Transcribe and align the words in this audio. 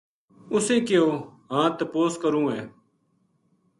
اُسیں 0.53 0.81
کہیو" 0.87 1.07
ہاں 1.51 1.69
تپوس 1.77 2.13
کروں 2.23 2.47
ہے" 2.53 2.61